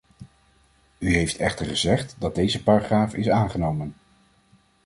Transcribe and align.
U 0.99 1.13
heeft 1.13 1.37
echter 1.37 1.65
gezegd 1.65 2.15
dat 2.19 2.35
deze 2.35 2.63
paragraaf 2.63 3.13
is 3.13 3.29
aangenomen. 3.29 3.95